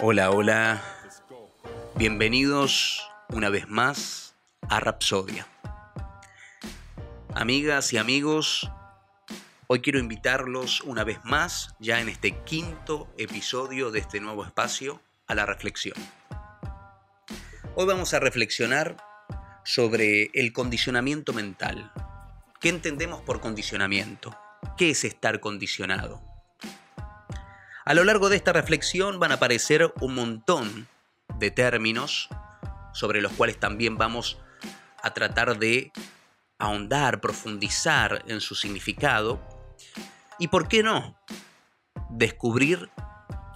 [0.00, 0.82] Hola, hola.
[1.96, 4.36] Bienvenidos una vez más
[4.68, 5.46] a Rapsodia.
[7.34, 8.70] Amigas y amigos,
[9.66, 15.00] hoy quiero invitarlos una vez más, ya en este quinto episodio de este nuevo espacio,
[15.26, 15.96] a la reflexión.
[17.74, 18.96] Hoy vamos a reflexionar
[19.64, 21.92] sobre el condicionamiento mental.
[22.60, 24.36] ¿Qué entendemos por condicionamiento?
[24.76, 26.33] ¿Qué es estar condicionado?
[27.86, 30.88] A lo largo de esta reflexión van a aparecer un montón
[31.38, 32.30] de términos
[32.94, 34.38] sobre los cuales también vamos
[35.02, 35.92] a tratar de
[36.58, 39.38] ahondar, profundizar en su significado
[40.38, 41.18] y, ¿por qué no?,
[42.08, 42.88] descubrir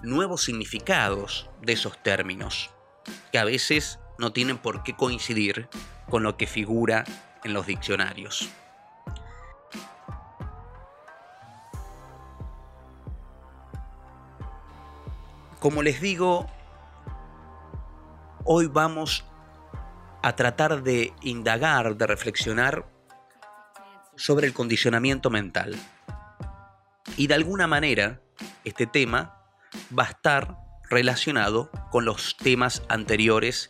[0.03, 2.71] nuevos significados de esos términos,
[3.33, 5.71] que a veces no tienen por qué coincidir
[6.11, 7.05] con lo que figura
[7.45, 8.51] en los diccionarios.
[15.61, 16.47] Como les digo,
[18.45, 19.25] hoy vamos
[20.23, 22.87] a tratar de indagar, de reflexionar
[24.15, 25.77] sobre el condicionamiento mental.
[27.17, 28.21] Y de alguna manera,
[28.63, 29.43] este tema
[29.97, 33.69] va a estar relacionado con los temas anteriores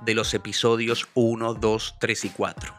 [0.00, 2.74] de los episodios 1, 2, 3 y 4,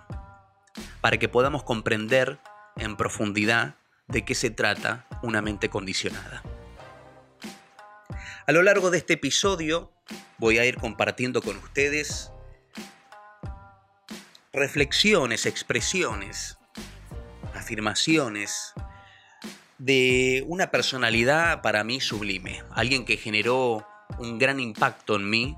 [1.02, 2.40] para que podamos comprender
[2.78, 3.74] en profundidad
[4.08, 6.44] de qué se trata una mente condicionada.
[8.52, 9.94] A lo largo de este episodio
[10.38, 12.34] voy a ir compartiendo con ustedes
[14.52, 16.58] reflexiones, expresiones,
[17.56, 18.74] afirmaciones
[19.78, 23.88] de una personalidad para mí sublime, alguien que generó
[24.20, 25.56] un gran impacto en mí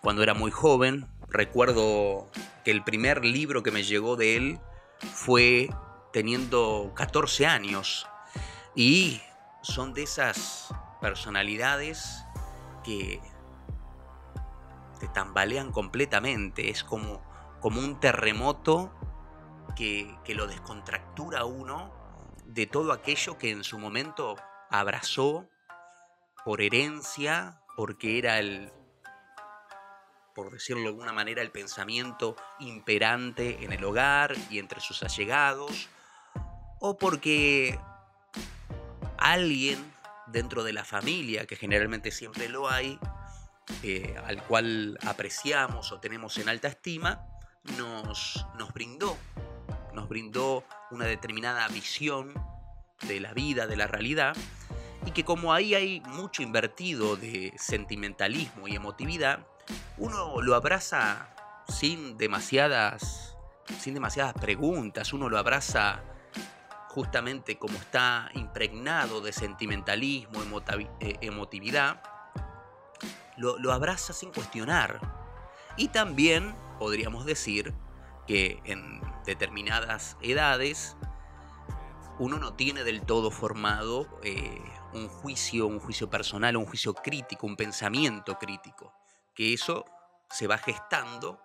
[0.00, 1.06] cuando era muy joven.
[1.28, 2.28] Recuerdo
[2.64, 4.58] que el primer libro que me llegó de él
[5.14, 5.68] fue
[6.12, 8.04] teniendo 14 años
[8.74, 9.22] y
[9.62, 12.24] son de esas personalidades
[12.84, 13.20] que
[14.98, 17.22] te tambalean completamente, es como,
[17.60, 18.92] como un terremoto
[19.76, 21.92] que, que lo descontractura uno
[22.44, 24.36] de todo aquello que en su momento
[24.70, 25.48] abrazó
[26.44, 28.72] por herencia, porque era el,
[30.34, 35.88] por decirlo de alguna manera, el pensamiento imperante en el hogar y entre sus allegados,
[36.80, 37.78] o porque
[39.18, 39.92] alguien
[40.32, 42.98] dentro de la familia, que generalmente siempre lo hay,
[43.82, 47.26] eh, al cual apreciamos o tenemos en alta estima,
[47.76, 49.16] nos, nos brindó,
[49.94, 52.34] nos brindó una determinada visión
[53.06, 54.36] de la vida, de la realidad,
[55.06, 59.46] y que como ahí hay mucho invertido de sentimentalismo y emotividad,
[59.96, 61.28] uno lo abraza
[61.68, 63.36] sin demasiadas,
[63.78, 66.02] sin demasiadas preguntas, uno lo abraza
[66.90, 70.40] justamente como está impregnado de sentimentalismo,
[70.98, 72.02] eh, emotividad,
[73.36, 75.00] lo, abraza sin cuestionar.
[75.76, 77.74] Y también podríamos decir
[78.26, 80.96] que en determinadas edades
[82.18, 84.60] uno no tiene del todo formado eh,
[84.92, 88.92] un juicio, un juicio personal, un juicio crítico, un pensamiento crítico,
[89.32, 89.84] que eso
[90.28, 91.40] se va gestando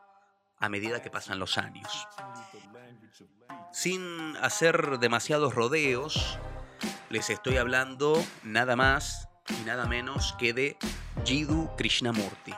[0.60, 2.08] a medida que pasan los años.
[3.72, 6.40] Sin hacer demasiados rodeos,
[7.10, 10.78] les estoy hablando nada más y nada menos que de
[11.26, 12.54] Jiddu Krishnamurti.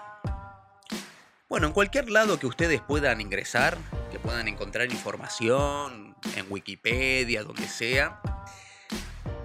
[1.49, 3.77] Bueno, en cualquier lado que ustedes puedan ingresar,
[4.11, 8.21] que puedan encontrar información, en Wikipedia, donde sea,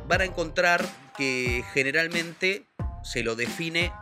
[0.09, 0.85] van a encontrar
[1.17, 2.67] que generalmente
[3.03, 3.93] se lo define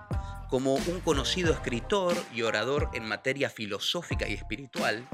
[0.50, 5.09] como un conocido escritor y orador en materia filosófica y espiritual.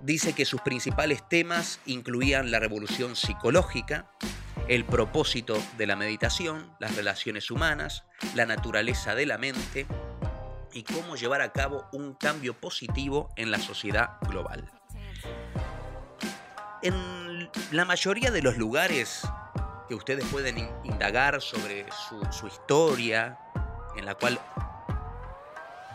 [0.00, 4.10] Dice que sus principales temas incluían la revolución psicológica,
[4.66, 9.86] el propósito de la meditación, las relaciones humanas, la naturaleza de la mente
[10.72, 14.70] y cómo llevar a cabo un cambio positivo en la sociedad global.
[16.82, 19.22] En la mayoría de los lugares
[19.88, 21.86] que ustedes pueden indagar sobre
[22.30, 23.38] su, historia,
[23.96, 24.38] en la cual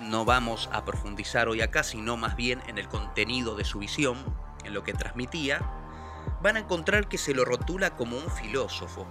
[0.02, 4.18] no vamos a profundizar hoy acá, sino más bien en el contenido de su visión,
[4.66, 5.62] en lo que transmitía,
[6.42, 9.08] van a encontrar que se lo rotula como un filósofo.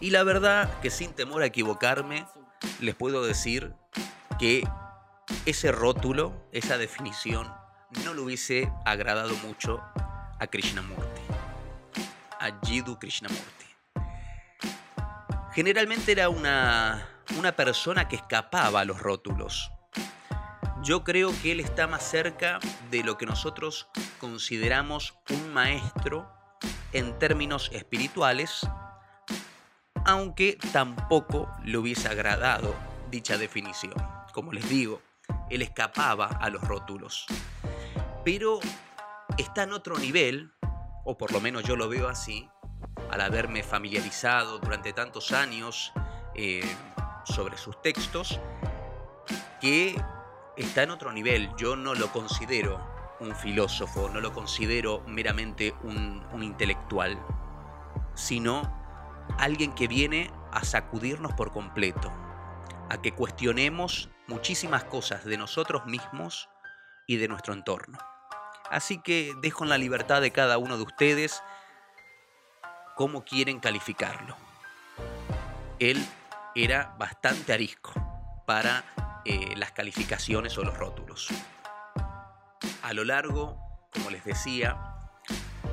[0.00, 2.26] Y la verdad que sin temor a equivocarme,
[2.80, 3.74] les puedo decir
[4.38, 4.66] que
[5.46, 7.52] ese rótulo, esa definición,
[8.04, 9.80] no le hubiese agradado mucho
[10.38, 11.11] a Krishnamurti,
[12.42, 13.66] a Jiddu Krishnamurti.
[15.52, 17.08] Generalmente era una,
[17.38, 19.70] una persona que escapaba a los rótulos.
[20.82, 22.58] Yo creo que él está más cerca
[22.90, 26.30] de lo que nosotros consideramos un maestro
[26.92, 28.66] en términos espirituales
[30.04, 32.74] aunque tampoco le hubiese agradado
[33.10, 33.94] dicha definición.
[34.32, 35.02] Como les digo,
[35.50, 37.26] él escapaba a los rótulos.
[38.24, 38.60] Pero
[39.36, 40.52] está en otro nivel,
[41.04, 42.48] o por lo menos yo lo veo así,
[43.10, 45.92] al haberme familiarizado durante tantos años
[46.34, 46.64] eh,
[47.24, 48.40] sobre sus textos,
[49.60, 50.00] que
[50.56, 51.50] está en otro nivel.
[51.56, 52.80] Yo no lo considero
[53.20, 57.18] un filósofo, no lo considero meramente un, un intelectual,
[58.14, 58.62] sino
[59.38, 62.12] alguien que viene a sacudirnos por completo,
[62.90, 66.48] a que cuestionemos muchísimas cosas de nosotros mismos
[67.06, 67.98] y de nuestro entorno.
[68.72, 71.42] Así que dejo en la libertad de cada uno de ustedes
[72.96, 74.34] cómo quieren calificarlo.
[75.78, 76.02] Él
[76.54, 77.92] era bastante arisco
[78.46, 78.82] para
[79.26, 81.28] eh, las calificaciones o los rótulos.
[82.82, 83.58] A lo largo,
[83.92, 84.96] como les decía,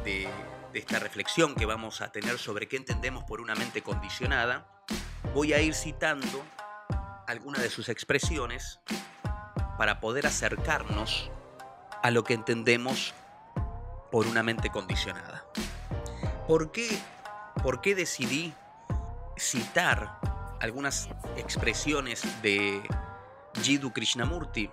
[0.03, 0.27] de,
[0.73, 4.83] de esta reflexión que vamos a tener sobre qué entendemos por una mente condicionada,
[5.33, 6.43] voy a ir citando
[7.27, 8.81] algunas de sus expresiones
[9.77, 11.31] para poder acercarnos
[12.01, 13.13] a lo que entendemos
[14.11, 15.45] por una mente condicionada.
[16.47, 16.99] ¿Por qué,
[17.61, 18.53] por qué decidí
[19.37, 20.19] citar
[20.59, 22.81] algunas expresiones de
[23.61, 24.69] Jiddu Krishnamurti?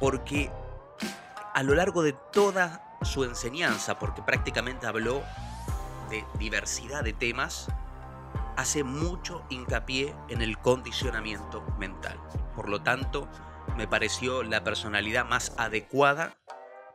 [0.00, 0.50] Porque
[1.54, 5.22] a lo largo de toda su enseñanza, porque prácticamente habló
[6.10, 7.68] de diversidad de temas,
[8.56, 12.18] hace mucho hincapié en el condicionamiento mental.
[12.56, 13.28] Por lo tanto,
[13.76, 16.36] me pareció la personalidad más adecuada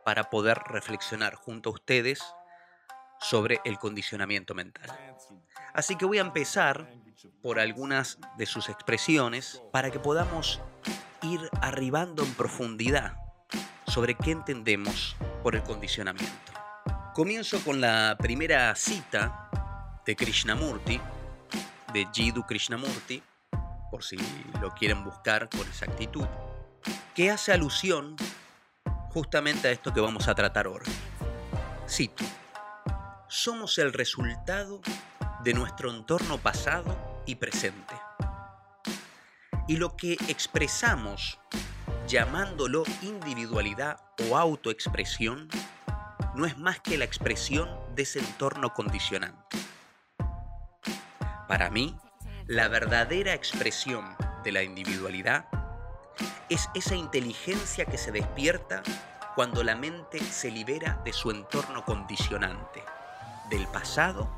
[0.04, 2.22] para poder reflexionar junto a ustedes
[3.20, 4.90] sobre el condicionamiento mental.
[5.74, 6.90] Así que voy a empezar
[7.42, 10.60] por algunas de sus expresiones para que podamos
[11.22, 13.16] ir arribando en profundidad
[13.86, 16.52] sobre qué entendemos por el condicionamiento.
[17.14, 21.00] Comienzo con la primera cita de Krishnamurti,
[21.92, 23.22] de Jiddu Krishnamurti,
[23.90, 24.16] por si
[24.60, 26.26] lo quieren buscar con exactitud,
[27.20, 28.16] que hace alusión
[29.10, 30.86] justamente a esto que vamos a tratar ahora.
[31.86, 32.24] Cito,
[33.28, 34.80] somos el resultado
[35.44, 37.94] de nuestro entorno pasado y presente.
[39.68, 41.38] Y lo que expresamos
[42.06, 44.00] llamándolo individualidad
[44.30, 45.50] o autoexpresión,
[46.34, 49.58] no es más que la expresión de ese entorno condicionante.
[51.46, 51.98] Para mí,
[52.46, 55.59] la verdadera expresión de la individualidad
[56.48, 58.82] es esa inteligencia que se despierta
[59.34, 62.82] cuando la mente se libera de su entorno condicionante,
[63.48, 64.28] del pasado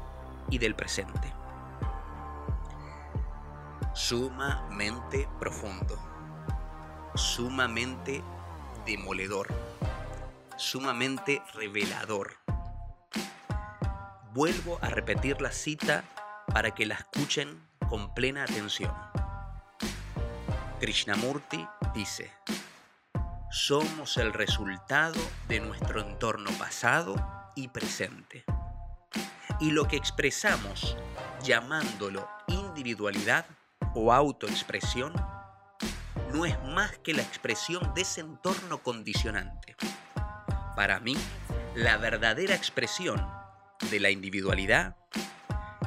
[0.50, 1.32] y del presente.
[3.94, 5.98] Sumamente profundo,
[7.14, 8.22] sumamente
[8.86, 9.48] demoledor,
[10.56, 12.36] sumamente revelador.
[14.32, 16.04] Vuelvo a repetir la cita
[16.52, 19.11] para que la escuchen con plena atención.
[20.82, 21.64] Krishnamurti
[21.94, 22.32] dice,
[23.52, 27.14] somos el resultado de nuestro entorno pasado
[27.54, 28.42] y presente.
[29.60, 30.96] Y lo que expresamos
[31.44, 33.46] llamándolo individualidad
[33.94, 35.12] o autoexpresión
[36.34, 39.76] no es más que la expresión de ese entorno condicionante.
[40.74, 41.16] Para mí,
[41.76, 43.24] la verdadera expresión
[43.88, 44.96] de la individualidad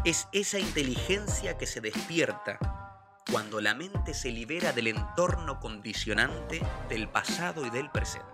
[0.06, 2.85] es esa inteligencia que se despierta
[3.32, 8.30] cuando la mente se libera del entorno condicionante del pasado y del presente.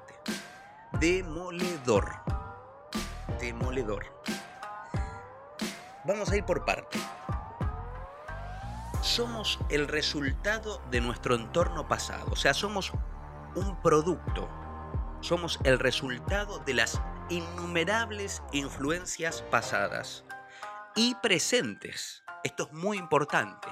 [1.00, 2.20] Demoledor.
[3.40, 4.06] Demoledor.
[6.04, 7.00] Vamos a ir por parte.
[9.02, 12.92] Somos el resultado de nuestro entorno pasado, o sea, somos
[13.56, 14.48] un producto,
[15.22, 20.24] somos el resultado de las innumerables influencias pasadas
[20.96, 22.24] y presentes.
[22.44, 23.68] Esto es muy importante.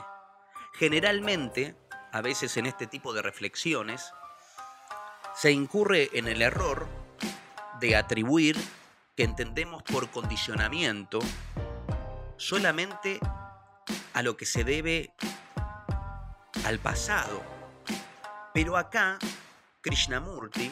[0.79, 1.75] Generalmente,
[2.13, 4.13] a veces en este tipo de reflexiones,
[5.35, 6.87] se incurre en el error
[7.81, 8.55] de atribuir
[9.17, 11.19] que entendemos por condicionamiento
[12.37, 13.19] solamente
[14.13, 15.13] a lo que se debe
[16.63, 17.43] al pasado.
[18.53, 19.19] Pero acá,
[19.81, 20.71] Krishnamurti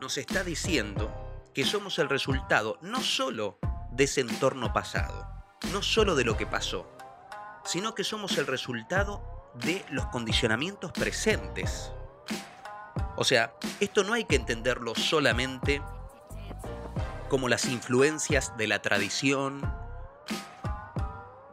[0.00, 3.58] nos está diciendo que somos el resultado no solo
[3.92, 5.28] de ese entorno pasado,
[5.72, 6.90] no solo de lo que pasó,
[7.64, 9.22] sino que somos el resultado
[9.54, 11.92] de los condicionamientos presentes.
[13.16, 15.82] O sea, esto no hay que entenderlo solamente
[17.28, 19.60] como las influencias de la tradición,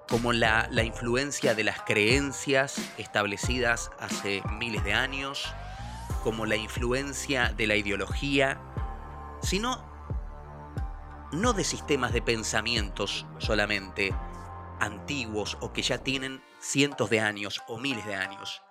[0.08, 5.54] como la, la, influencia de las creencias establecidas hace miles de años,
[6.24, 8.60] como la influencia de la ideología,
[9.42, 9.86] sino
[11.32, 14.16] no de sistemas de pensamientos solamente,
[14.80, 18.62] antiguos o que ya tienen cientos de años o miles de años,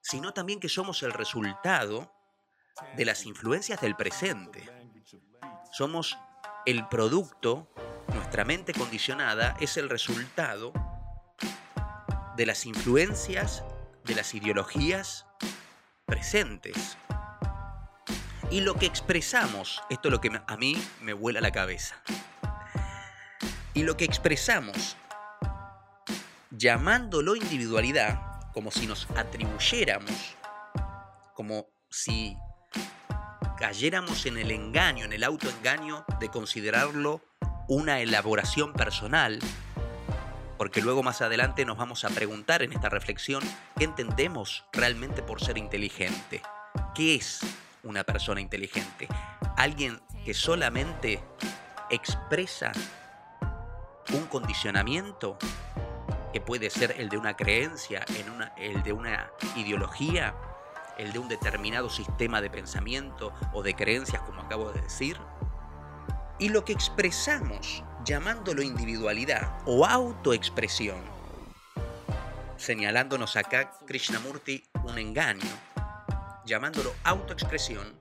[0.00, 2.12] sino también que somos el resultado
[2.96, 4.68] de las influencias del presente.
[5.72, 6.18] Somos
[6.66, 7.72] el producto,
[8.14, 10.72] nuestra mente condicionada es el resultado
[12.36, 13.64] de las influencias
[14.04, 15.26] de las ideologías
[16.06, 16.96] presentes.
[18.50, 22.02] Y lo que expresamos, esto es lo que a mí me vuela la cabeza.
[23.74, 24.96] Y lo que expresamos,
[26.60, 28.20] llamándolo individualidad,
[28.52, 30.36] como si nos atribuyéramos,
[31.34, 32.36] como si
[33.56, 37.22] cayéramos en el engaño, en el autoengaño de considerarlo
[37.66, 39.38] una elaboración personal,
[40.58, 43.42] porque luego más adelante nos vamos a preguntar en esta reflexión
[43.78, 46.42] qué entendemos realmente por ser inteligente.
[46.94, 47.40] ¿Qué es
[47.84, 49.08] una persona inteligente?
[49.56, 51.24] Alguien que solamente
[51.88, 52.70] expresa
[54.12, 55.38] un condicionamiento
[56.32, 58.04] que puede ser el de una creencia,
[58.56, 60.34] el de una ideología,
[60.98, 65.16] el de un determinado sistema de pensamiento o de creencias, como acabo de decir,
[66.38, 71.00] y lo que expresamos llamándolo individualidad o autoexpresión,
[72.56, 75.48] señalándonos acá Krishnamurti un engaño,
[76.44, 77.98] llamándolo autoexpresión,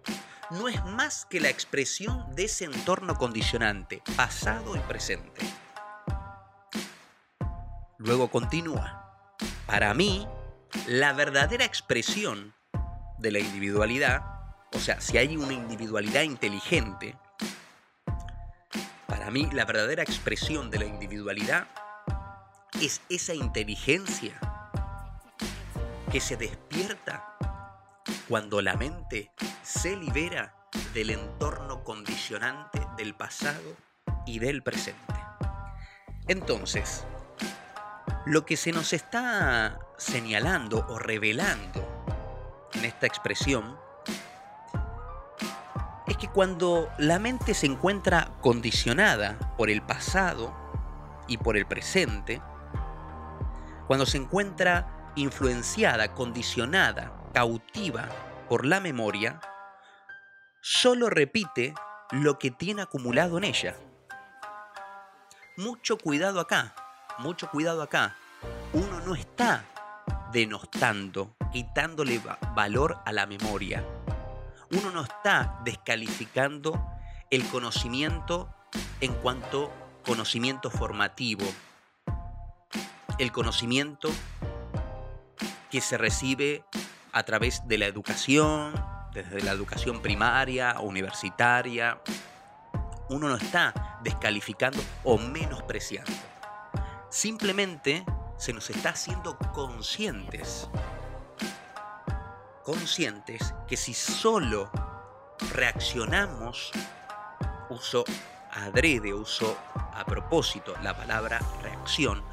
[0.52, 5.42] no es más que la expresión de ese entorno condicionante, pasado y presente.
[8.00, 9.36] Luego continúa.
[9.66, 10.26] Para mí,
[10.88, 12.54] la verdadera expresión
[13.18, 14.24] de la individualidad,
[14.72, 17.18] o sea, si hay una individualidad inteligente,
[19.06, 21.68] para mí la verdadera expresión de la individualidad
[22.82, 24.40] es esa inteligencia
[26.10, 27.36] que se despierta
[28.30, 30.56] cuando la mente se libera
[30.94, 33.76] del entorno condicionante del pasado
[34.26, 35.16] y del presente.
[36.30, 37.04] Entonces,
[38.30, 42.06] lo que se nos está señalando o revelando
[42.74, 43.76] en esta expresión
[46.06, 50.54] es que cuando la mente se encuentra condicionada por el pasado
[51.28, 52.40] y por el presente,
[53.88, 58.10] cuando se encuentra influenciada, condicionada, cautiva
[58.48, 59.42] por la memoria,
[60.62, 61.74] solo repite
[62.12, 63.76] lo que tiene acumulado en ella.
[65.58, 66.76] Mucho cuidado acá,
[67.20, 68.16] mucho cuidado acá.
[68.74, 69.66] Uno no está
[70.32, 72.22] denostando, quitándole
[72.54, 73.84] valor a la memoria.
[74.72, 76.80] Uno no está descalificando
[77.32, 78.54] el conocimiento
[79.02, 79.72] en cuanto
[80.06, 81.46] conocimiento formativo,
[83.18, 84.10] el conocimiento
[85.72, 86.64] que se recibe
[87.12, 88.74] a través de la educación,
[89.14, 92.00] desde la educación primaria, universitaria.
[93.10, 96.14] Uno no está descalificando o menospreciando.
[97.10, 98.06] Simplemente
[98.40, 100.70] se nos está haciendo conscientes.
[102.64, 104.72] Conscientes que si solo
[105.54, 106.72] reaccionamos,
[107.70, 108.06] uso
[108.52, 109.58] adrede, uso
[109.94, 112.24] a propósito la palabra reacción,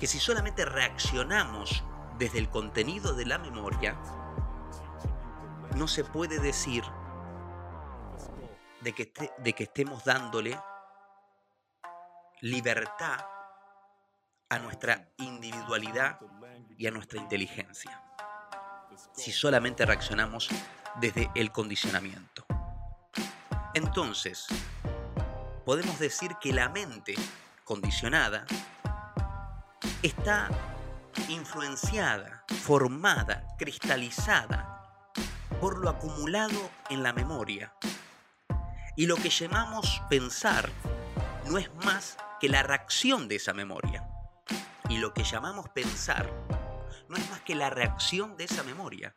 [0.00, 1.84] que si solamente reaccionamos
[2.18, 3.94] desde el contenido de la memoria,
[5.76, 6.82] no se puede decir
[8.80, 10.58] de que, de que estemos dándole
[12.40, 13.35] libertad
[14.48, 16.18] a nuestra individualidad
[16.78, 18.02] y a nuestra inteligencia,
[19.14, 20.48] si solamente reaccionamos
[21.00, 22.46] desde el condicionamiento.
[23.74, 24.46] Entonces,
[25.64, 27.14] podemos decir que la mente
[27.64, 28.46] condicionada
[30.02, 30.48] está
[31.28, 34.76] influenciada, formada, cristalizada
[35.60, 37.72] por lo acumulado en la memoria.
[38.96, 40.70] Y lo que llamamos pensar
[41.46, 44.05] no es más que la reacción de esa memoria.
[44.88, 46.30] Y lo que llamamos pensar
[47.08, 49.12] no es más que la reacción de esa memoria.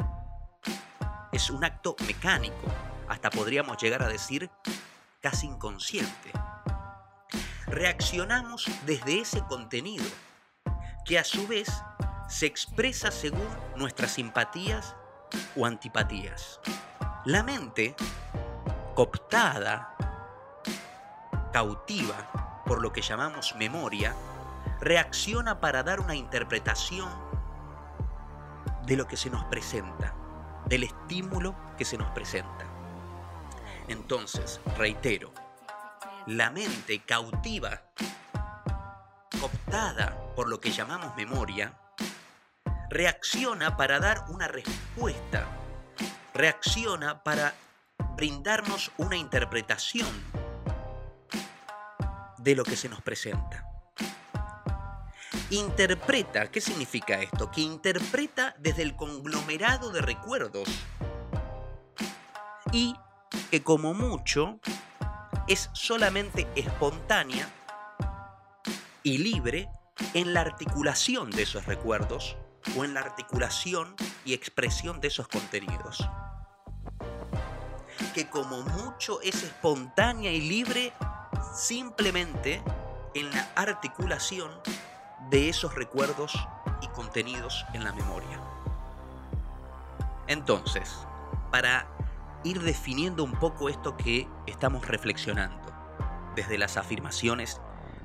[1.31, 2.67] Es un acto mecánico,
[3.07, 4.49] hasta podríamos llegar a decir
[5.21, 6.31] casi inconsciente.
[7.67, 10.05] Reaccionamos desde ese contenido,
[11.05, 11.69] que a su vez
[12.27, 14.95] se expresa según nuestras simpatías
[15.55, 16.59] o antipatías.
[17.25, 17.95] La mente,
[18.95, 19.95] cooptada,
[21.51, 24.15] cautiva por lo que llamamos memoria,
[24.81, 27.09] reacciona para dar una interpretación
[28.85, 30.15] de lo que se nos presenta,
[30.65, 32.65] del estímulo que se nos presenta.
[33.87, 35.33] Entonces, reitero,
[36.27, 37.81] la mente cautiva,
[39.39, 41.73] cooptada por lo que llamamos memoria,
[42.89, 45.45] reacciona para dar una respuesta,
[46.33, 47.53] reacciona para
[48.15, 50.09] brindarnos una interpretación
[52.37, 53.68] de lo que se nos presenta.
[55.51, 57.49] Interpreta, ¿qué significa esto?
[57.51, 60.69] Que interpreta desde el conglomerado de recuerdos
[62.71, 62.95] y
[63.49, 64.59] que como mucho
[65.47, 67.49] es solamente espontánea
[69.01, 69.69] y libre
[70.13, 72.37] en la articulación de esos recuerdos
[72.77, 76.07] o en la articulación y expresión de esos contenidos.
[78.13, 80.93] Que como mucho es espontánea y libre
[81.55, 82.61] simplemente
[83.15, 84.51] en la articulación
[85.29, 86.33] de esos recuerdos
[86.81, 88.41] y contenidos en la memoria.
[90.27, 90.95] Entonces,
[91.51, 91.87] para
[92.43, 95.71] ir definiendo un poco esto que estamos reflexionando
[96.35, 97.59] desde las afirmaciones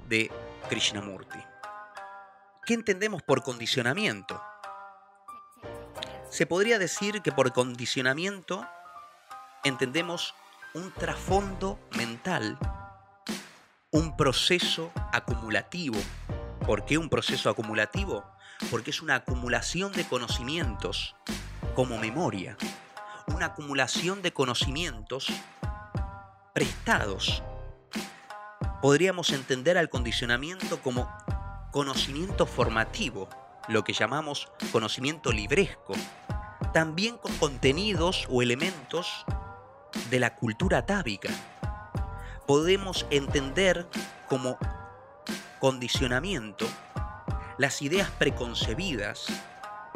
[0.09, 0.31] de
[0.69, 1.39] Krishnamurti.
[2.67, 4.43] ¿Qué entendemos por condicionamiento?
[6.31, 8.67] Se podría decir que por condicionamiento
[9.63, 10.35] entendemos
[10.73, 12.59] un trasfondo mental,
[13.93, 15.99] un proceso acumulativo.
[16.67, 18.25] ¿Por qué un proceso acumulativo?
[18.71, 21.15] Porque es una acumulación de conocimientos
[21.75, 22.57] como memoria,
[23.27, 25.27] una acumulación de conocimientos
[26.55, 27.43] prestados.
[28.81, 31.13] Podríamos entender al condicionamiento como
[31.71, 33.29] conocimiento formativo,
[33.69, 35.93] lo que llamamos conocimiento libresco,
[36.73, 39.27] también con contenidos o elementos
[40.09, 41.29] de la cultura atávica.
[42.47, 43.87] Podemos entender
[44.29, 44.59] como
[45.65, 46.67] condicionamiento
[47.57, 49.25] las ideas preconcebidas,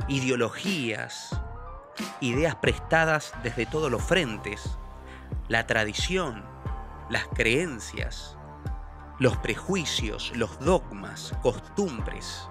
[0.09, 1.39] ideologías,
[2.23, 4.79] ideas prestadas desde todos los frentes,
[5.47, 6.43] la tradición,
[7.11, 8.39] las creencias,
[9.19, 12.49] los prejuicios, los dogmas, costumbres.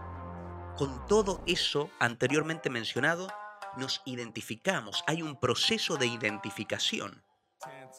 [0.77, 3.29] Con todo eso anteriormente mencionado,
[3.77, 7.23] nos identificamos, hay un proceso de identificación.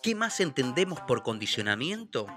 [0.00, 2.28] ¿Qué más entendemos por condicionamiento?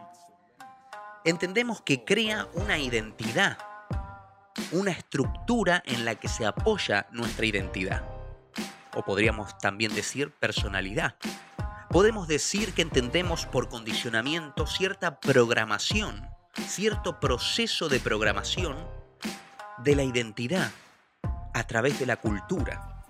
[1.23, 3.57] Entendemos que crea una identidad,
[4.71, 8.03] una estructura en la que se apoya nuestra identidad
[8.95, 11.15] o podríamos también decir personalidad.
[11.89, 16.27] Podemos decir que entendemos por condicionamiento cierta programación,
[16.67, 18.75] cierto proceso de programación
[19.79, 20.71] de la identidad
[21.53, 23.03] a través de la cultura,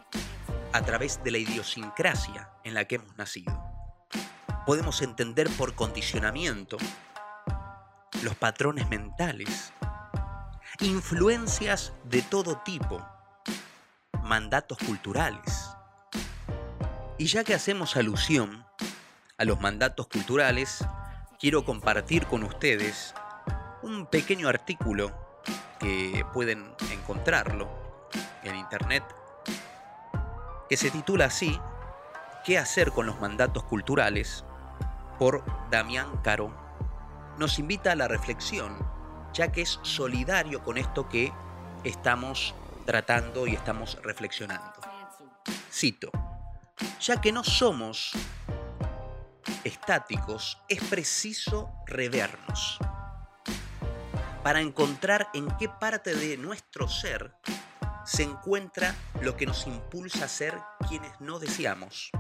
[0.73, 3.57] a través de la idiosincrasia en la que hemos nacido.
[4.65, 6.77] Podemos entender por condicionamiento
[8.23, 9.73] los patrones mentales,
[10.79, 13.05] influencias de todo tipo,
[14.23, 15.71] mandatos culturales,
[17.17, 18.65] y ya que hacemos alusión
[19.37, 20.85] a los mandatos culturales,
[21.39, 23.13] quiero compartir con ustedes
[23.81, 25.11] un pequeño artículo
[25.79, 28.09] que pueden encontrarlo
[28.43, 29.03] en internet,
[30.69, 31.59] que se titula así,
[32.43, 34.43] ¿Qué hacer con los mandatos culturales?
[35.19, 36.60] por Damián Caro.
[37.37, 38.77] Nos invita a la reflexión,
[39.33, 41.31] ya que es solidario con esto que
[41.83, 42.53] estamos
[42.85, 44.79] tratando y estamos reflexionando.
[45.71, 46.11] Cito,
[46.99, 48.11] ya que no somos
[49.63, 52.79] estáticos, es preciso revernos
[54.43, 57.35] para encontrar en qué parte de nuestro ser
[58.05, 62.11] se encuentra lo que nos impulsa a ser quienes no deseamos.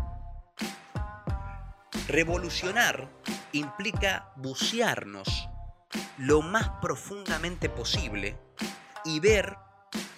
[2.07, 3.09] Revolucionar
[3.51, 5.49] implica bucearnos
[6.17, 8.39] lo más profundamente posible
[9.05, 9.57] y ver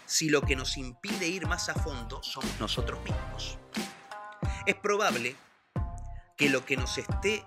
[0.05, 3.57] si lo que nos impide ir más a fondo somos nosotros mismos
[4.65, 5.35] es probable
[6.37, 7.45] que lo que nos esté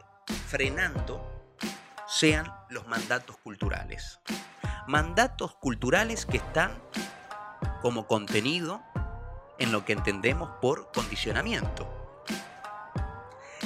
[0.49, 1.55] frenando
[2.07, 4.21] sean los mandatos culturales.
[4.87, 6.81] Mandatos culturales que están
[7.83, 8.83] como contenido
[9.59, 12.06] en lo que entendemos por condicionamiento.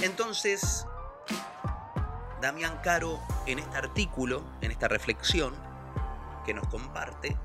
[0.03, 0.87] Entonces,
[2.41, 5.55] Damián Caro en este artículo, en esta reflexión
[6.45, 7.37] que nos comparte,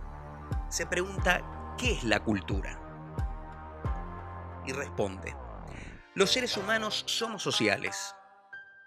[0.70, 2.80] se pregunta, ¿qué es la cultura?
[4.66, 5.36] Y responde,
[6.14, 8.16] los seres humanos somos sociales.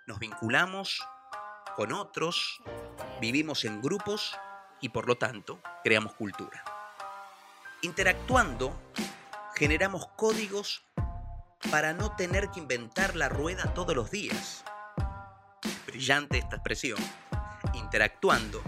[0.07, 1.07] Nos vinculamos
[1.76, 2.62] con otros,
[3.20, 4.35] vivimos en grupos
[4.81, 6.64] y por lo tanto creamos cultura.
[7.83, 8.72] Interactuando,
[9.54, 10.88] generamos códigos
[11.71, 14.64] para no tener que inventar la rueda todos los días.
[15.87, 16.99] Brillante esta expresión.
[17.75, 18.62] Interactuando,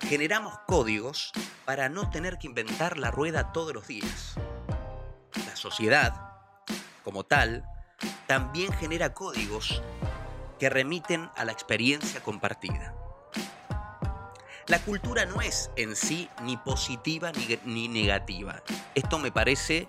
[0.00, 1.32] generamos códigos
[1.64, 4.34] para no tener que inventar la rueda todos los días.
[5.46, 6.26] La sociedad
[7.06, 7.64] como tal,
[8.26, 9.80] también genera códigos
[10.58, 12.96] que remiten a la experiencia compartida.
[14.66, 17.30] La cultura no es en sí ni positiva
[17.64, 18.60] ni, negativa.
[18.96, 19.88] Esto me parece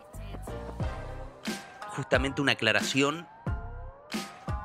[1.97, 3.27] justamente una aclaración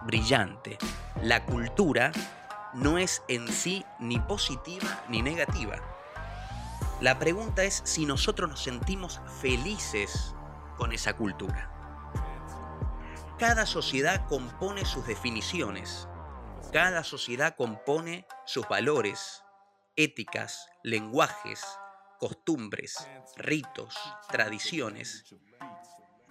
[0.05, 0.77] brillante.
[1.23, 2.12] La cultura
[2.75, 5.77] no es en sí ni positiva ni negativa.
[7.01, 10.35] La pregunta es si nosotros nos sentimos felices
[10.77, 11.71] con esa cultura.
[13.38, 16.09] Cada sociedad compone sus definiciones,
[16.71, 19.42] cada sociedad compone sus valores,
[19.97, 21.64] éticas, lenguajes,
[22.18, 23.99] costumbres, ritos,
[24.31, 25.25] tradiciones.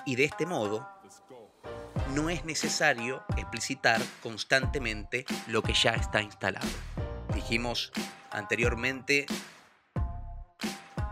[0.06, 0.88] Y de este modo,
[2.14, 6.68] no es necesario explicitar constantemente lo que ya está instalado.
[7.34, 7.92] Dijimos
[8.32, 9.26] anteriormente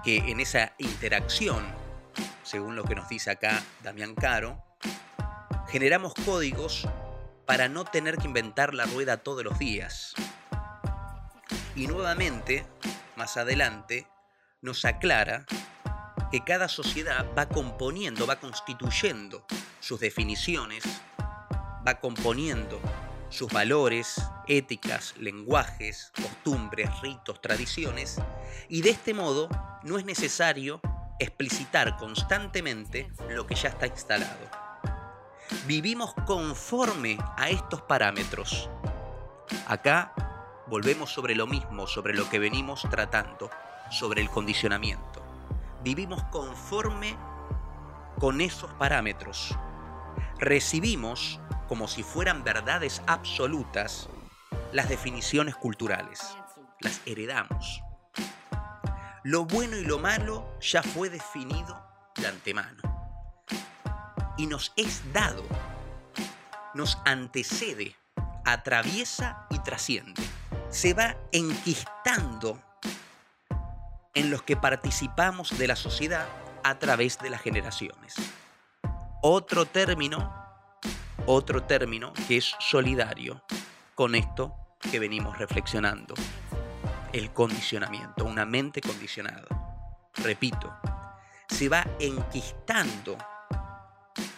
[0.03, 1.65] que en esa interacción,
[2.43, 4.63] según lo que nos dice acá Damián Caro,
[5.67, 6.87] generamos códigos
[7.45, 10.13] para no tener que inventar la rueda todos los días.
[11.75, 12.65] Y nuevamente,
[13.15, 14.07] más adelante,
[14.61, 15.45] nos aclara
[16.31, 19.45] que cada sociedad va componiendo, va constituyendo
[19.79, 20.83] sus definiciones,
[21.87, 22.79] va componiendo
[23.29, 28.19] sus valores, éticas, lenguajes, costumbres, ritos, tradiciones,
[28.67, 29.49] y de este modo
[29.83, 30.81] no es necesario
[31.19, 34.49] explicitar constantemente lo que ya está instalado.
[35.65, 38.69] Vivimos conforme a estos parámetros.
[39.67, 40.13] Acá
[40.67, 43.49] volvemos sobre lo mismo, sobre lo que venimos tratando,
[43.91, 45.18] sobre el condicionamiento.
[45.81, 47.17] Vivimos conforme
[48.19, 49.57] con esos parámetros.
[50.37, 51.39] Recibimos
[51.69, 54.09] como si fueran verdades absolutas
[54.73, 56.35] las definiciones culturales.
[56.81, 57.81] Las heredamos.
[59.23, 61.81] Lo bueno y lo malo ya fue definido
[62.15, 62.81] de antemano.
[64.37, 65.43] Y nos es dado,
[66.73, 67.95] nos antecede,
[68.45, 70.21] atraviesa y trasciende.
[70.69, 72.61] Se va enquistando
[74.19, 76.27] en los que participamos de la sociedad
[76.63, 78.15] a través de las generaciones.
[79.21, 80.39] Otro término
[81.25, 83.43] otro término que es solidario
[83.93, 86.15] con esto que venimos reflexionando.
[87.13, 89.47] El condicionamiento, una mente condicionada.
[90.15, 90.75] Repito,
[91.47, 93.15] se va enquistando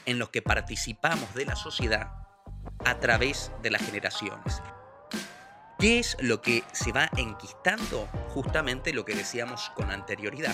[0.05, 2.11] en los que participamos de la sociedad
[2.83, 4.61] a través de las generaciones.
[5.81, 8.07] ¿Qué es lo que se va enquistando?
[8.35, 10.53] Justamente lo que decíamos con anterioridad,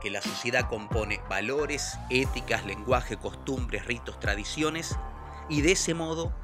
[0.00, 4.96] que la sociedad compone valores, éticas, lenguaje, costumbres, ritos, tradiciones
[5.48, 6.34] y de ese modo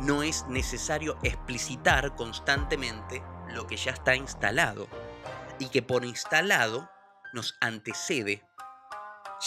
[0.00, 4.88] no es necesario explicitar constantemente lo que ya está instalado
[5.60, 6.90] y que por instalado
[7.34, 8.42] nos antecede,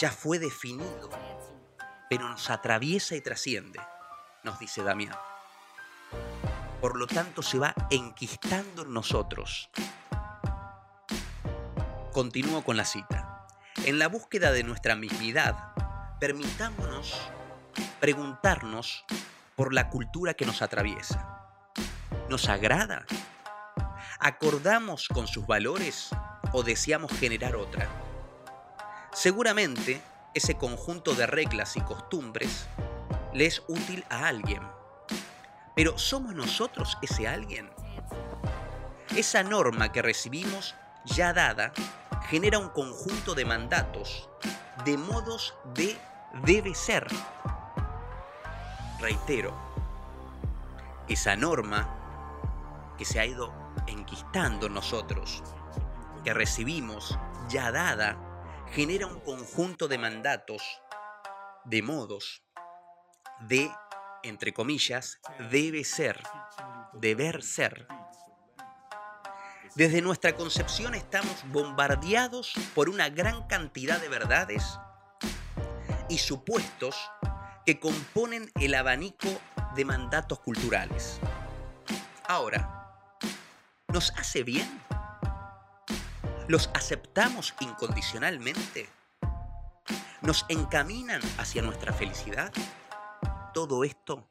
[0.00, 1.10] ya fue definido,
[2.08, 3.80] pero nos atraviesa y trasciende,
[4.44, 5.14] nos dice Damián.
[6.82, 9.70] Por lo tanto, se va enquistando en nosotros.
[12.12, 13.46] Continúo con la cita.
[13.86, 15.74] En la búsqueda de nuestra mismidad,
[16.18, 17.16] permitámonos
[18.00, 19.04] preguntarnos
[19.54, 21.46] por la cultura que nos atraviesa.
[22.28, 23.06] ¿Nos agrada?
[24.18, 26.10] ¿Acordamos con sus valores
[26.52, 27.88] o deseamos generar otra?
[29.12, 30.02] Seguramente
[30.34, 32.66] ese conjunto de reglas y costumbres
[33.32, 34.81] le es útil a alguien.
[35.74, 37.70] Pero ¿somos nosotros ese alguien?
[39.16, 41.72] Esa norma que recibimos ya dada
[42.28, 44.28] genera un conjunto de mandatos,
[44.84, 45.96] de modos de
[46.44, 47.06] debe ser
[49.00, 49.52] reitero,
[51.08, 53.52] esa norma que se ha ido
[53.86, 55.42] enquistando en nosotros,
[56.24, 58.16] que recibimos ya dada,
[58.70, 60.62] genera un conjunto de mandatos,
[61.64, 62.42] de modos,
[63.40, 63.70] de,
[64.22, 66.22] entre comillas, debe ser,
[66.92, 67.86] deber ser.
[69.74, 74.78] Desde nuestra concepción estamos bombardeados por una gran cantidad de verdades
[76.08, 76.94] y supuestos
[77.64, 79.28] que componen el abanico
[79.74, 81.18] de mandatos culturales.
[82.26, 83.18] Ahora,
[83.88, 84.82] ¿nos hace bien?
[86.48, 88.88] ¿Los aceptamos incondicionalmente?
[90.20, 92.52] ¿Nos encaminan hacia nuestra felicidad?
[93.54, 94.30] Todo esto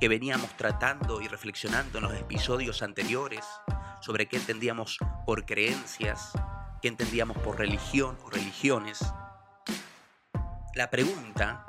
[0.00, 3.44] que veníamos tratando y reflexionando en los episodios anteriores
[4.00, 4.96] sobre qué entendíamos
[5.26, 6.32] por creencias,
[6.80, 9.04] qué entendíamos por religión o religiones.
[10.74, 11.66] La pregunta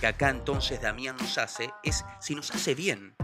[0.00, 3.14] que acá entonces Damián nos hace es si nos hace bien,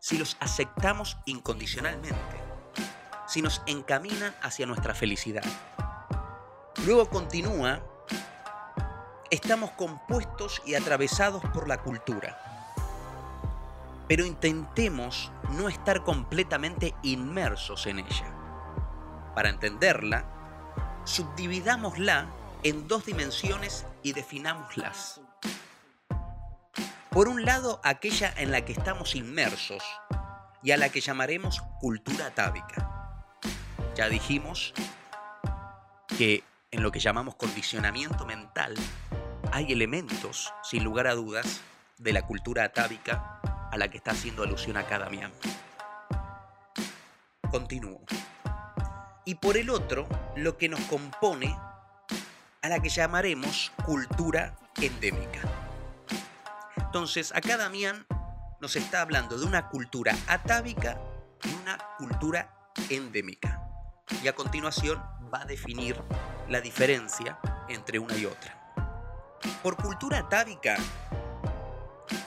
[0.00, 2.40] si los aceptamos incondicionalmente,
[3.26, 5.44] si nos encaminan hacia nuestra felicidad.
[6.86, 7.82] Luego continúa,
[9.30, 12.36] estamos compuestos y atravesados por la cultura,
[14.08, 18.34] pero intentemos no estar completamente inmersos en ella.
[19.34, 20.24] Para entenderla,
[21.04, 22.28] subdividámosla
[22.64, 25.20] en dos dimensiones y definámoslas.
[27.10, 29.82] Por un lado, aquella en la que estamos inmersos
[30.62, 33.24] y a la que llamaremos cultura atávica.
[33.94, 34.74] Ya dijimos
[36.18, 38.74] que en lo que llamamos condicionamiento mental
[39.52, 41.60] hay elementos, sin lugar a dudas,
[41.98, 45.32] de la cultura atávica a la que está haciendo alusión acá Damián.
[47.50, 48.00] Continúo.
[49.24, 51.56] Y por el otro, lo que nos compone
[52.62, 55.40] a la que llamaremos cultura endémica.
[56.76, 58.06] Entonces, acá Damián
[58.60, 61.00] nos está hablando de una cultura atávica
[61.44, 63.62] y una cultura endémica.
[64.22, 66.00] Y a continuación va a definir
[66.48, 68.59] la diferencia entre una y otra.
[69.62, 70.76] Por cultura atávica,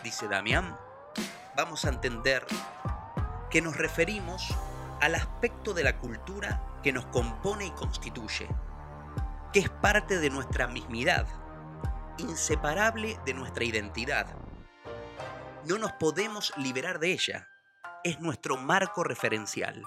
[0.04, 0.78] dice Damián,
[1.56, 2.46] vamos a entender
[3.50, 4.54] que nos referimos
[5.02, 8.48] al aspecto de la cultura que nos compone y constituye,
[9.52, 11.28] que es parte de nuestra mismidad,
[12.18, 14.28] inseparable de nuestra identidad.
[15.66, 17.48] No nos podemos liberar de ella,
[18.04, 19.84] es nuestro marco referencial.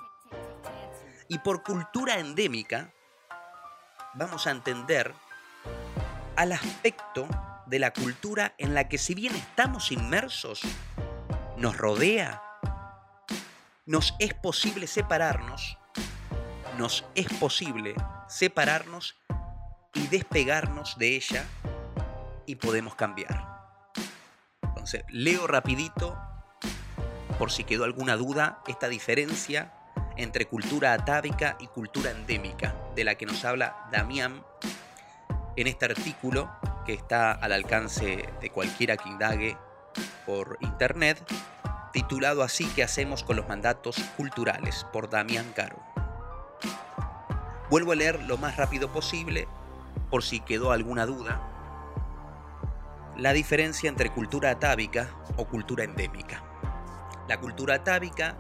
[1.28, 2.92] Y por cultura endémica,
[4.14, 5.12] vamos a entender
[6.37, 7.27] al aspecto
[7.66, 10.61] de la cultura en la que si bien estamos inmersos,
[11.57, 12.42] nos rodea,
[13.87, 15.79] nos es posible separarnos,
[16.79, 17.94] nos es posible
[18.29, 19.16] separarnos
[19.94, 21.44] y despegarnos de ella
[22.44, 23.57] y podemos cambiar.
[24.62, 26.16] Entonces, leo rapidito,
[27.38, 29.72] por si quedó alguna duda, esta diferencia
[30.16, 34.44] entre cultura atávica y cultura endémica, de la que nos habla Damián
[35.57, 36.51] en este artículo
[36.85, 39.57] que está al alcance de cualquiera que indague
[40.25, 41.23] por internet,
[41.92, 45.83] titulado Así que hacemos con los mandatos culturales, por Damián Caro.
[47.71, 49.49] Vuelvo a leer lo más rápido posible,
[50.11, 51.40] por si quedó alguna duda,
[53.16, 56.45] la diferencia entre cultura atávica o cultura endémica.
[57.29, 58.37] La cultura atávica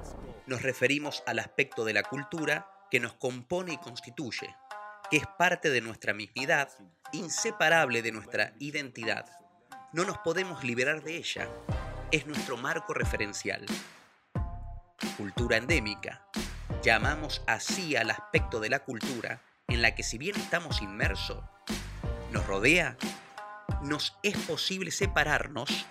[0.46, 4.54] nos referimos al aspecto de la cultura que nos compone y constituye,
[5.10, 6.70] que es parte de nuestra mismidad,
[7.12, 9.26] inseparable de nuestra identidad.
[9.92, 11.48] No nos podemos liberar de ella,
[12.10, 13.64] es nuestro marco referencial.
[15.16, 16.26] Cultura endémica.
[16.82, 21.42] Llamamos así al aspecto de la cultura en la que si bien estamos inmersos,
[22.30, 22.96] nos rodea,
[23.82, 25.86] nos es posible separarnos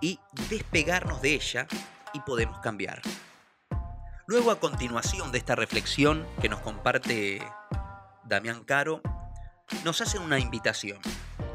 [0.00, 1.66] y despegarnos de ella
[2.12, 3.02] y podemos cambiar.
[4.26, 7.42] Luego, a continuación de esta reflexión que nos comparte
[8.32, 9.02] Damián Caro,
[9.84, 10.98] nos hace una invitación.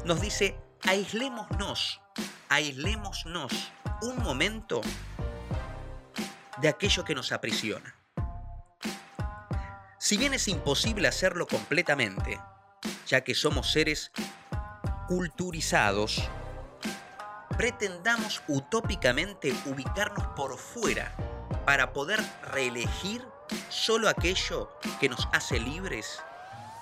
[0.04, 2.00] Nos dice, aislémonos,
[2.48, 4.80] aislémonos un momento
[6.58, 7.96] de aquello que nos aprisiona.
[9.98, 12.40] Si bien es imposible hacerlo completamente,
[13.08, 14.12] ya que somos seres
[15.08, 16.30] culturizados,
[17.56, 21.12] pretendamos utópicamente ubicarnos por fuera
[21.66, 22.20] para poder
[22.52, 23.26] reelegir
[23.68, 26.22] solo aquello que nos hace libres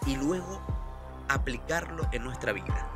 [0.06, 0.60] y luego
[1.28, 2.95] aplicarlo en nuestra vida.